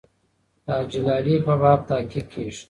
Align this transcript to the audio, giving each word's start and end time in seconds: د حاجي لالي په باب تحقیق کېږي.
د 0.65 0.67
حاجي 0.77 0.99
لالي 1.07 1.35
په 1.45 1.53
باب 1.61 1.79
تحقیق 1.89 2.25
کېږي. 2.33 2.59